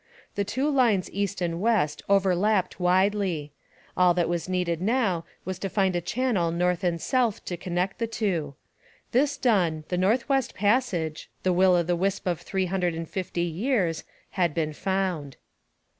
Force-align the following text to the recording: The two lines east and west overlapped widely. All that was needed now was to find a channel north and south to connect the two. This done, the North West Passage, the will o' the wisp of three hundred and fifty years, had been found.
The 0.33 0.43
two 0.43 0.67
lines 0.67 1.11
east 1.11 1.41
and 1.41 1.61
west 1.61 2.01
overlapped 2.09 2.79
widely. 2.79 3.51
All 3.95 4.15
that 4.15 4.27
was 4.27 4.49
needed 4.49 4.81
now 4.81 5.25
was 5.45 5.59
to 5.59 5.69
find 5.69 5.95
a 5.95 6.01
channel 6.01 6.49
north 6.49 6.83
and 6.83 6.99
south 6.99 7.45
to 7.45 7.55
connect 7.55 7.99
the 7.99 8.07
two. 8.07 8.55
This 9.11 9.37
done, 9.37 9.83
the 9.89 9.99
North 9.99 10.27
West 10.27 10.55
Passage, 10.55 11.29
the 11.43 11.53
will 11.53 11.75
o' 11.75 11.83
the 11.83 11.95
wisp 11.95 12.25
of 12.25 12.41
three 12.41 12.65
hundred 12.65 12.95
and 12.95 13.07
fifty 13.07 13.43
years, 13.43 14.03
had 14.31 14.55
been 14.55 14.73
found. 14.73 15.37